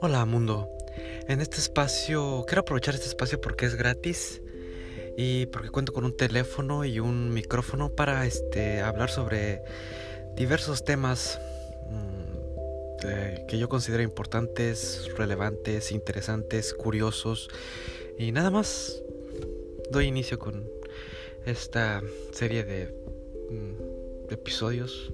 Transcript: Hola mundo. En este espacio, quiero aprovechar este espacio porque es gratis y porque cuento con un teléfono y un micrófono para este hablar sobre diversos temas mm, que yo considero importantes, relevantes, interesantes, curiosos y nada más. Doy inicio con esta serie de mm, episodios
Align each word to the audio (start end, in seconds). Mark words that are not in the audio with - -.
Hola 0.00 0.24
mundo. 0.26 0.70
En 1.28 1.40
este 1.40 1.56
espacio, 1.56 2.44
quiero 2.46 2.60
aprovechar 2.60 2.94
este 2.94 3.06
espacio 3.06 3.40
porque 3.40 3.66
es 3.66 3.74
gratis 3.74 4.42
y 5.16 5.46
porque 5.46 5.70
cuento 5.70 5.92
con 5.92 6.04
un 6.04 6.16
teléfono 6.16 6.84
y 6.84 7.00
un 7.00 7.32
micrófono 7.32 7.90
para 7.90 8.26
este 8.26 8.80
hablar 8.82 9.10
sobre 9.10 9.62
diversos 10.36 10.84
temas 10.84 11.40
mm, 11.90 13.46
que 13.48 13.58
yo 13.58 13.68
considero 13.68 14.02
importantes, 14.02 15.10
relevantes, 15.16 15.92
interesantes, 15.92 16.74
curiosos 16.74 17.48
y 18.18 18.32
nada 18.32 18.50
más. 18.50 19.02
Doy 19.90 20.06
inicio 20.06 20.38
con 20.38 20.68
esta 21.46 22.02
serie 22.32 22.64
de 22.64 22.94
mm, 23.50 24.32
episodios 24.32 25.12